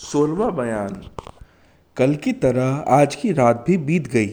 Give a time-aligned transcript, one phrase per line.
[0.00, 0.94] सोलवा बयान।
[1.96, 4.30] कल की तरह आज की रात भी बीत गई।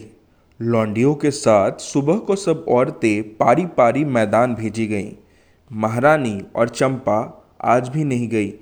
[0.60, 5.10] लौंडियों के साथ सुबह को सब औरतें पारी पारी मैदान भेजी गईं।
[5.70, 7.18] महारानी और चंपा
[7.64, 8.52] आज भी नहीं गई।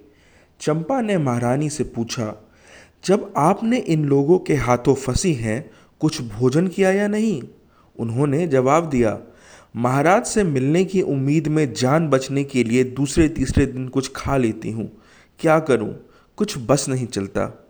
[0.60, 2.34] चंपा ने महारानी से पूछा,
[3.04, 5.70] जब आपने इन लोगों के हाथों फंसी हैं,
[6.00, 7.42] कुछ भोजन किया या नहीं?
[7.98, 9.18] उन्होंने जवाब दिया,
[9.76, 14.36] महाराज से मिलने की उम्मीद में जान बचने के लिए दूसरे तीसरे दिन कुछ खा
[14.36, 14.90] लेती हूँ।
[15.40, 15.94] क्या करूँ?
[16.36, 17.66] कुछ बस नहीं चलता।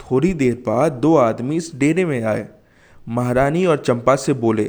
[0.00, 2.48] थोड़ी देर बाद दो आदमी इस डेरे में आए।
[3.08, 4.64] महारानी और चंपा से बोले,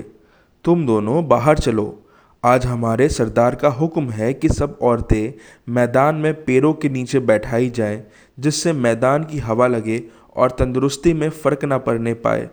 [0.65, 2.05] तुम दोनों बाहर चलो।
[2.43, 5.33] आज हमारे सरदार का हुक्म है कि सब औरतें
[5.73, 8.03] मैदान में पेड़ों के नीचे बैठाई जाएँ,
[8.39, 10.03] जिससे मैदान की हवा लगे
[10.35, 12.49] और तंदुरुस्ती में फ़र्क ना पड़ने पाए।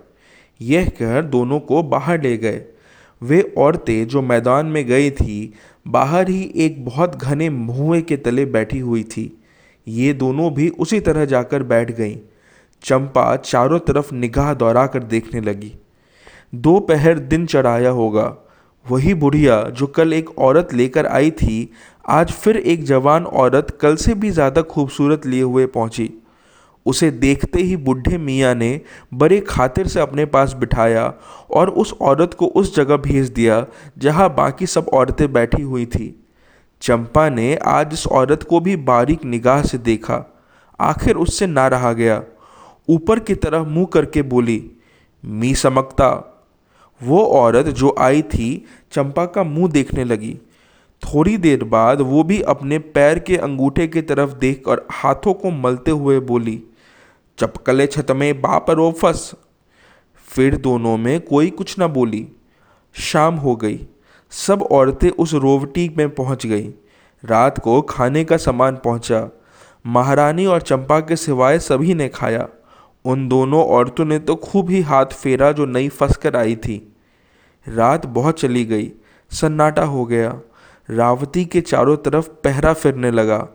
[0.60, 2.64] यह कह दोनों को बाहर ले गए।
[3.22, 5.54] वे औरतें जो मैदान में गई थी,
[5.88, 9.42] बाहर ही एक बहुत घने मुँह के तले बैठी हुई थी।
[9.86, 12.16] ये दोनों भी उसी तरह जाकर बैठ गईं।
[12.84, 15.72] चंपा चारों तरफ़ निगाह दौड़ा कर देखने लगी।
[16.54, 18.34] दोपहर दिन चढ़ाया होगा।
[18.86, 21.70] वही बुढ़िया जो कल एक औरत लेकर आई थी,
[22.04, 26.10] आज फिर एक जवान औरत कल से भी ज़्यादा खूबसूरत लिए हुए पहुँची।
[26.86, 28.80] उसे देखते ही बुढ़े मियाँ ने
[29.14, 31.12] बड़े खातिर से अपने पास बिठाया
[31.50, 33.66] और उस औरत को उस जगह भेज दिया,
[33.98, 36.14] जहाँ बाकी सब औरतें बैठी हुई थी।
[36.80, 40.36] चंपा ने आज इस औरत को भी बारीक निगाह से देखा।
[40.80, 42.22] आखिर उससे ना रहा गया।
[42.88, 44.70] ऊपर की तरफ़ मुँह करके बोली,
[45.24, 46.08] मी समकता।
[47.02, 50.38] वो औरत जो आई थी, चंपा का मुँह देखने लगी।
[51.02, 55.50] थोड़ी देर बाद वो भी अपने पैर के अंगूठे की तरफ़ देख और हाथों को
[55.50, 56.62] मलते हुए बोली,
[57.38, 59.34] चपकले छत में बाप रोफस।
[60.28, 62.28] फिर दोनों में कोई कुछ न बोली।
[62.94, 63.86] शाम हो गई।
[64.30, 66.72] सब औरतें उस रोवटी में पहुँच गईं।
[67.24, 69.28] रात को खाने का सामान पहुँचा।
[69.86, 72.48] महारानी और चंपा के सिवाय सभी ने खाया।
[73.04, 76.96] उन दोनों औरतों ने तो खूब ही हाथ फेरा जो नई फंस कर आई थी।
[77.68, 78.92] रात बहुत चली गई।
[79.30, 80.40] सन्नाटा हो गया।
[80.90, 83.48] रावती के चारों तरफ़ पहरा फिरने लगा।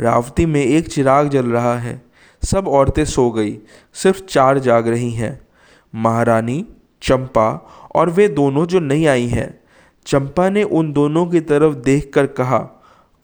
[0.00, 2.02] रावती में एक चिराग जल रहा है।
[2.44, 3.58] सब औरतें सो गई।
[3.94, 5.48] सिर्फ़ चार जाग रही हैं।
[5.94, 6.66] महारानी,
[7.02, 9.60] चंपा और वे दोनों जो नहीं आई हैं।
[10.08, 12.58] चंपा ने उन दोनों की तरफ़ देखकर कहा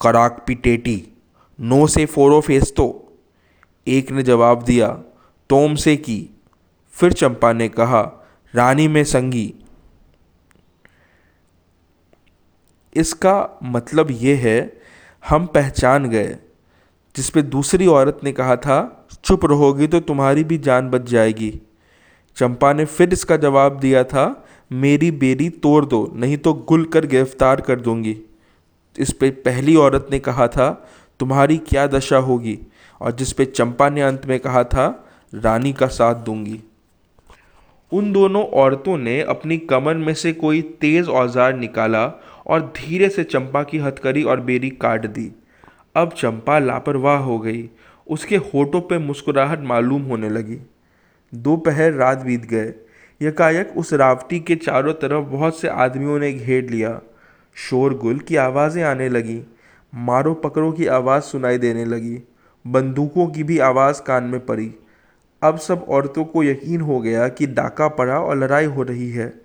[0.00, 1.08] कराक पिटेटी
[1.60, 3.16] नो से फोरो फेस्तो
[3.88, 4.88] एक ने जवाब दिया,
[5.48, 6.30] तोम से की।
[6.90, 9.54] फिर चंपा ने कहा, रानी में संगी।
[12.94, 14.80] इसका मतलब ये है,
[15.28, 16.38] हम पहचान गए।
[17.16, 21.60] जिस पे दूसरी औरत ने कहा था, चुप रहोगी तो तुम्हारी भी जान बच जाएगी।
[22.36, 24.43] चंपा ने फिर इसका जवाब दिया था
[24.74, 28.16] मेरी बेरी तोड़ दो, नहीं तो गुल कर गिरफ़्तार कर दूँगी।
[28.98, 30.88] इस पे पहली औरत ने कहा था,
[31.20, 32.58] तुम्हारी क्या दशा होगी?
[33.00, 36.60] और जिस पे चंपा ने अंत में कहा था, रानी का साथ दूँगी।
[37.92, 42.04] उन दोनों औरतों ने अपनी कमर में से कोई तेज़ औज़ार निकाला
[42.46, 45.30] और धीरे से चंपा की हथकड़ी और बेरी काट दी।
[45.96, 47.70] अब चंपा लापरवाह हो गई।
[48.06, 50.58] उसके होठों पे मुस्कुराहट मालूम होने लगी।
[51.34, 52.74] दोपहर रात बीत गए।
[53.22, 57.00] यकायक उस रावटी के चारों तरफ़ बहुत से आदमियों ने घेर लिया।
[57.54, 59.42] शोरगुल की आवाज़ें आने लगी।
[59.94, 62.28] मारो पकड़ो की आवाज़ सुनाई देने लगी।
[62.66, 64.74] बंदूकों की भी आवाज़ कान में पड़ी।
[65.42, 69.40] अब सब औरतों को यकीन हो गया कि डाका पड़ा और लड़ाई हो रही है।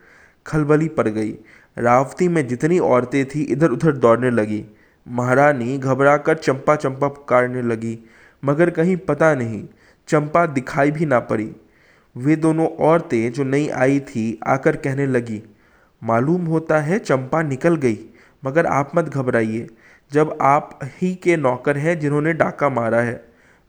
[0.47, 1.36] खलबली पड़ गई।
[1.78, 4.66] रावती में जितनी औरतें थीं इधर उधर दौड़ने लगी।
[5.07, 8.00] महारानी घबराकर चंपा चंपा पुकारने लगी।
[8.46, 9.68] मगर कहीं पता नहीं,
[10.07, 11.56] चंपा दिखाई भी ना पड़ी।
[12.19, 15.42] वे दोनों औरतें जो नई आई थी, आकर कहने लगी,
[16.01, 17.98] मालूम होता है चंपा निकल गई,
[18.45, 19.68] मगर आप मत घबराइए।
[20.12, 23.24] जब आप ही के नौकर हैं जिन्होंने डाका मारा है,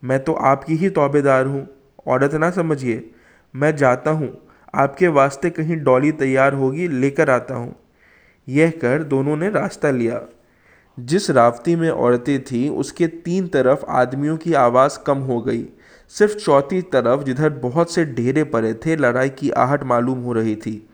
[0.05, 1.67] मैं तो आपकी ही तौबेदार हूँ
[2.07, 3.11] औरत ना समझिए,
[3.57, 7.75] मैं जाता हूँ, आपके वास्ते कहीं डॉली तैयार होगी, लेकर आता हूँ।
[8.49, 10.21] यह कर दोनों ने रास्ता लिया।
[10.99, 15.65] जिस रावती में औरतें थीं, उसके तीन तरफ़ आदमियों की आवाज़ कम हो गई।
[16.19, 20.57] सिर्फ़ चौथी तरफ़ जिधर बहुत से ढेरे पड़े थे, लड़ाई की आहट मालूम हो रही
[20.57, 20.89] थी।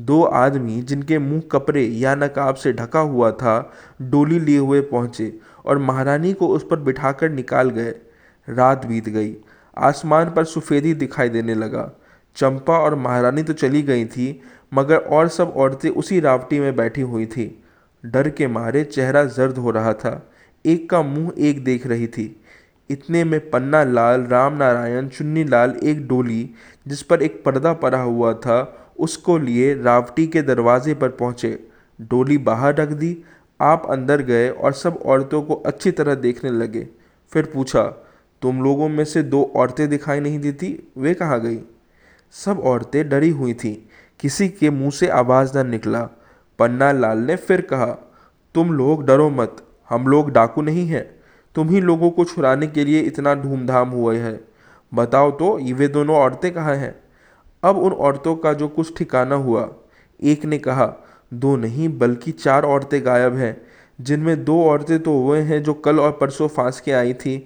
[0.00, 3.72] दो आदमी जिनके मुँह कपड़े या नकाब से ढका हुआ था,
[4.02, 7.94] डोली लिए हुए पहुँचे और महारानी को उस पर बिठाकर निकाल गए।
[8.48, 9.36] रात बीत गई।
[9.78, 12.00] आसमान पर सफ़ेदी दिखाई देने लगा।
[12.36, 14.42] चंपा और महारानी तो चली गई थी,
[14.74, 17.64] मगर और सब औरतें उसी रावटी में बैठी हुई थी।
[18.06, 20.30] डर के मारे चेहरा जर्द हो रहा था।
[20.66, 22.40] एक का मुँह एक देख रही थी।
[22.90, 26.50] इतने में पन्ना लाल, राम नारायण, चुन्नी लाल एक डोली,
[26.88, 31.66] जिस पर एक पर्दा पड़ा हुआ था, उसको लिए रावटी के दरवाजे पर पहुँचे।
[32.00, 33.24] डोली बाहर रख दी,
[33.60, 36.88] आप अंदर गए और सब औरतों को अच्छी तरह देखने लगे।
[37.32, 37.82] फिर पूछा,
[38.42, 40.92] तुम लोगों में से दो औरतें दिखाई नहीं देती?
[40.98, 41.58] वे कहाँ गई?
[42.30, 43.76] सब औरतें डरी हुई थीं।
[44.20, 46.08] किसी के मुँह से आवाज़ न निकला।
[46.58, 48.14] पन्ना लाल ने फिर कहा,
[48.54, 49.56] तुम लोग डरो मत,
[49.88, 51.13] हम लोग डाकू नहीं हैं।
[51.54, 54.40] तुम ही लोगों को छुड़ाने के लिए इतना धूमधाम हुआ है।
[54.92, 56.94] बताओ तो ये दोनों औरतें कहाँ हैं?
[57.62, 59.68] अब उन औरतों का जो कुछ ठिकाना हुआ,
[60.20, 60.92] एक ने कहा,
[61.32, 63.56] दो नहीं, बल्कि चार औरतें गायब हैं।
[63.98, 67.36] जिनमें दो औरतें तो हुए हैं जो कल और परसों फांस के आई थी।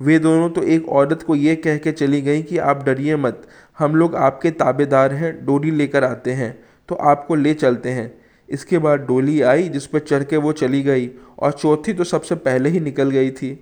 [0.00, 3.42] वे दोनों तो एक औरत को ये कह के चली गई कि आप डरिए मत।
[3.78, 8.12] हम लोग आपके ताबेदार हैं, डोरी लेकर आते हैं तो आपको ले चलते हैं।
[8.48, 11.06] इसके बाद डोली आई जिस पर चढ़ के वो चली गई
[11.38, 13.52] और चौथी तो सबसे पहले ही निकल गई थी।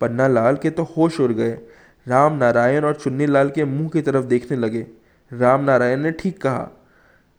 [0.00, 1.58] पन्ना लाल के तो होश उड़ गए।
[2.06, 4.86] राम नारायण और चुन्नी लाल के मुँह की तरफ़ देखने लगे।
[5.30, 6.68] राम नारायण ने ठीक कहा,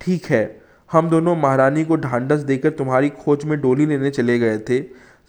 [0.01, 4.57] ठीक है, हम दोनों महारानी को ढांढस देकर तुम्हारी खोज में डोली लेने चले गए
[4.59, 4.79] थे।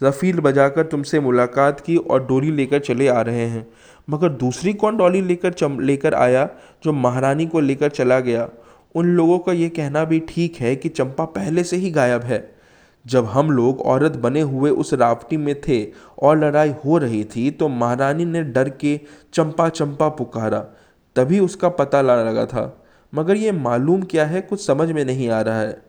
[0.01, 3.65] जफील बजाकर तुमसे मुलाकात की और डोली लेकर चले आ रहे हैं।
[4.09, 6.49] मगर दूसरी कौन डोली लेकर चम, लेकर आया
[6.83, 8.49] जो महारानी को लेकर चला गया?
[8.95, 12.39] उन लोगों का ये कहना भी ठीक है कि चंपा पहले से ही गायब है।
[13.09, 15.83] जब हम लोग औरत बने हुए उस रावटी में थे
[16.19, 18.99] और लड़ाई हो रही थी तो महारानी ने डर के
[19.33, 20.59] चंपा चंपा पुकारा।
[21.15, 22.83] तभी उसका पता लाने लगा था,
[23.13, 25.81] मगर ये मालूम क्या है कुछ समझ में नहीं आ रहा है।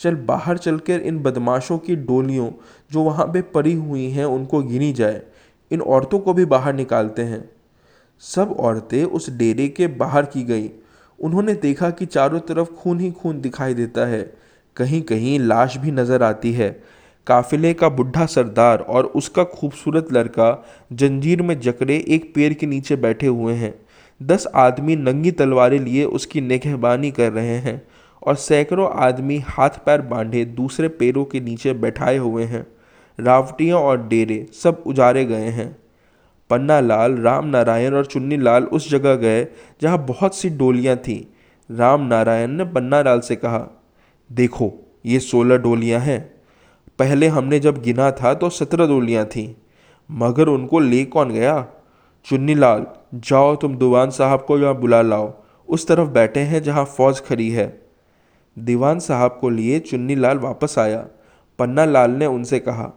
[0.00, 2.50] चल बाहर चलकर इन बदमाशों की डोलियों
[2.90, 5.22] जो वहाँ पे पड़ी हुई हैं, उनको गिनी जाए।
[5.70, 7.48] इन औरतों को भी बाहर निकालते हैं।
[8.22, 10.70] सब औरतें उस डेरे के बाहर की गई।
[11.18, 14.22] उन्होंने देखा कि चारों तरफ़ खून ही खून दिखाई देता है।
[14.78, 16.70] कहीं कहीं लाश भी नज़र आती है।
[17.26, 20.46] काफिले का बुढ़ा सरदार और उसका खूबसूरत लड़का
[20.92, 23.74] जंजीर में जकड़े एक पेड़ के नीचे बैठे हुए हैं।
[24.20, 27.82] दस आदमी नंगी तलवारें लिए उसकी निगहबानी कर रहे हैं
[28.22, 32.66] और सैकड़ों आदमी हाथ पैर बांधे दूसरे पैरों के नीचे बैठाए हुए हैं।
[33.18, 35.76] रावटियाँ और डेरे सब उजारे गए हैं।
[36.50, 39.46] पन्ना लाल राम नारायण और चुन्नी लाल उस जगह गए
[39.82, 41.20] जहाँ बहुत सी डोलियाँ थीं।
[41.70, 43.66] राम नारायण ने पन्ना लाल से कहा
[44.30, 44.72] देखो,
[45.06, 46.20] ये सोलह डोलियाँ हैं।
[46.98, 49.54] पहले हमने जब गिना था तो सत्रह डोलियाँ थीं,
[50.10, 51.66] मगर उनको ले कौन गया?
[52.26, 55.32] चुन्नी लाल जाओ तुम दीवान साहब को यहाँ बुला लाओ।
[55.68, 57.66] उस तरफ़ बैठे हैं जहाँ फौज खड़ी है।
[58.56, 61.06] दीवान साहब को लिए चुन्नी लाल वापस आया।
[61.58, 62.92] पन्ना लाल ने उनसे कहा,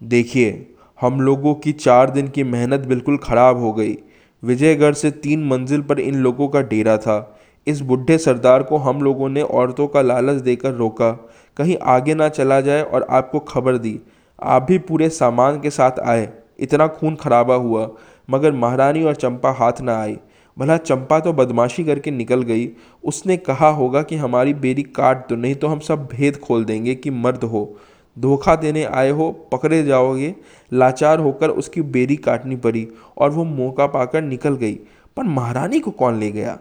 [0.00, 3.96] देखिए, हम लोगों की चार दिन की मेहनत बिल्कुल ख़राब हो गई।
[4.42, 7.18] विजयगढ़ से तीन मंजिल पर इन लोगों का डेरा था।
[7.66, 11.10] इस बुढ़े सरदार को हम लोगों ने औरतों का लालच देकर रोका।
[11.56, 14.00] कहीं आगे ना चला जाए और आपको खबर दी।
[14.42, 16.28] आप भी पूरे सामान के साथ आए।
[16.58, 17.88] इतना खून खराबा हुआ,
[18.30, 20.18] मगर महारानी और चंपा हाथ ना आई
[20.56, 22.68] भला चंपा तो बदमाशी करके निकल गई।
[23.04, 26.94] उसने कहा होगा कि हमारी बेरी काट दो, नहीं तो हम सब भेद खोल देंगे
[26.94, 27.76] कि मर्द हो।
[28.18, 30.34] धोखा देने आए हो, पकड़े जाओगे।
[30.72, 32.88] लाचार होकर उसकी बेरी काटनी पड़ी
[33.18, 34.74] और वो मौका पाकर निकल गई।
[35.16, 36.58] पर महारानी को कौन ले गया?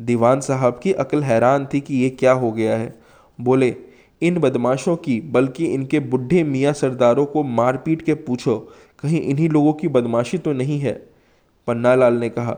[0.00, 2.94] दीवान साहब की अकल हैरान थी कि ये क्या हो गया है।
[3.38, 3.74] बोले,
[4.22, 8.56] इन बदमाशों की, बल्कि इनके बुढ़े मियाँ सरदारों को मार पीट के पूछो,
[9.02, 10.92] कहीं इन्हीं लोगों की बदमाशी तो नहीं है?
[11.66, 12.56] पन्नालाल ने कहा,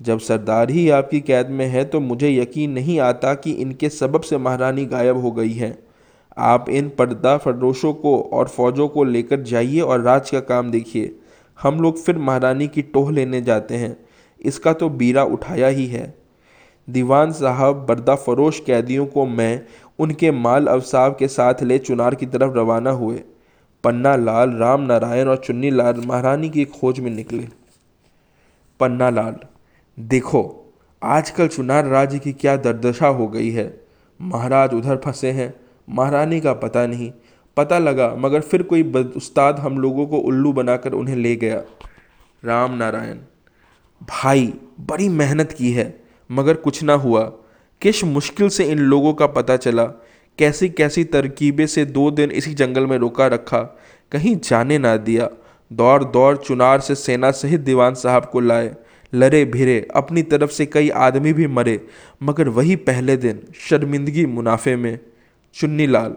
[0.00, 4.20] जब सरदार ही आपकी कैद में है तो मुझे यकीन नहीं आता कि इनके सबब
[4.20, 5.78] से महारानी गायब हो गई है।
[6.38, 11.18] आप इन पर्दा फरोशों को और फौजों को लेकर जाइए और राज का काम देखिए।
[11.58, 13.96] हम लोग फिर महारानी की टोह लेने जाते हैं।
[14.40, 16.17] इसका तो बीरा उठाया ही है।
[16.90, 19.62] दीवान साहब बर्दा फरोश कैदियों को मैं
[19.98, 23.22] उनके माल अवसाब के साथ ले चुनार की तरफ़ रवाना हुए।
[23.84, 27.48] पन्ना लाल, राम नारायण और चुन्नी लाल महारानी की खोज में निकले।
[28.80, 29.36] पन्ना लाल,
[29.98, 33.80] देखो, आजकल चुनार राज्य की क्या दर्दशा हो गई है।
[34.20, 35.54] महाराज उधर फंसे हैं,
[35.90, 37.12] महारानी का पता नहीं।
[37.56, 41.62] पता लगा, मगर फिर कोई उस्ताद हम लोगों को उल्लू बनाकर उन्हें ले गया।
[42.44, 43.16] राम नारायण,
[44.02, 47.32] भाई, बड़ी मेहनत की है। मगर कुछ ना हुआ।
[47.80, 49.84] किस मुश्किल से इन लोगों का पता चला।
[50.38, 53.58] कैसी कैसी तरकीबें से दो दिन इसी जंगल में रोका रखा।
[54.12, 55.30] कहीं जाने ना दिया।
[55.72, 58.76] दौड़ दौड़ चुनार से सेना सहित दीवान साहब को लाए।
[59.14, 61.86] लरे भिरे। अपनी तरफ़ से कई आदमी भी मरे।
[62.22, 64.98] मगर वही पहले दिन, शर्मिंदगी मुनाफे में।
[65.54, 66.16] चुन्नी लाल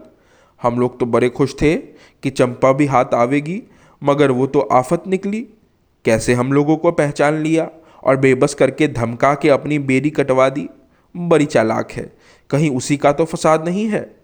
[0.62, 1.76] हम लोग तो बड़े खुश थे
[2.22, 3.62] कि चंपा भी हाथ आवेगी,
[4.04, 5.40] मगर वो तो आफत निकली।
[6.04, 7.70] कैसे हम लोगों को पहचान लिया?
[8.04, 10.68] और बेबस करके धमका के अपनी बेरी कटवा दी।
[11.16, 12.12] बड़ी चालाक है।
[12.50, 14.16] कहीं उसी का तो फसाद नहीं है?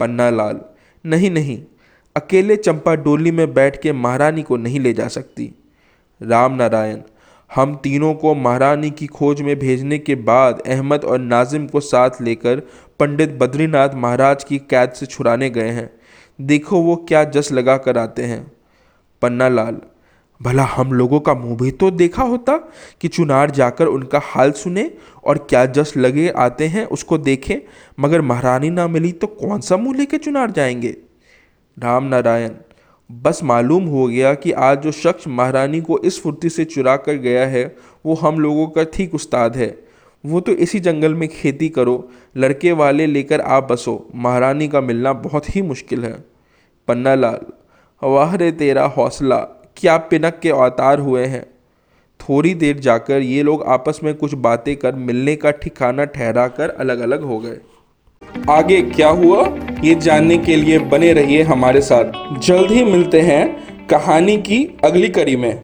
[0.00, 0.60] पन्ना लाल।
[1.06, 1.64] नहीं नहीं।
[2.16, 5.54] अकेले चंपा डोली में बैठ के महारानी को नहीं ले जा सकती।
[6.22, 7.00] राम नारायण।
[7.54, 12.10] हम तीनों को महारानी की खोज में भेजने के बाद अहमद और नाजिम को साथ
[12.20, 12.62] लेकर
[13.00, 15.90] पंडित बद्रीनाथ महाराज की कैद से छुड़ाने गए हैं।
[16.40, 18.52] देखो वो क्या जस लगा कर आते हैं।
[19.22, 19.80] पन्ना लाल।
[20.44, 22.56] भला हम लोगों का मुँह भी तो देखा होता
[23.00, 24.90] कि चुनार जाकर उनका हाल सुने
[25.24, 27.56] और क्या जस लगे आते हैं उसको देखें,
[28.00, 30.96] मगर महारानी ना मिली तो कौन सा मुँह लेके चुनार जाएँगे?
[31.76, 32.50] राम नारायण,
[33.10, 37.14] बस मालूम हो गया कि आज जो शख्स महारानी को इस फुर्ती से चुरा कर
[37.14, 37.64] गया है,
[38.06, 39.76] वो हम लोगों का ठीक उस्ताद है।
[40.24, 45.12] वो तो इसी जंगल में खेती करो, लड़के वाले लेकर आप बसो, महारानी का मिलना
[45.12, 46.14] बहुत ही मुश्किल है।
[46.88, 47.52] पन्ना लाल
[48.02, 51.46] वाह रे तेरा हौसला। क्या पिनक के अवतार हुए हैं?
[52.20, 56.68] थोड़ी देर जाकर ये लोग आपस में कुछ बातें कर मिलने का ठिकाना ठहरा कर
[56.70, 57.58] अलग अलग हो गए।
[58.50, 59.58] आगे क्या हुआ?
[59.84, 65.08] ये जानने के लिए बने रहिए हमारे साथ। जल्द ही मिलते हैं कहानी की अगली
[65.08, 65.62] कड़ी में।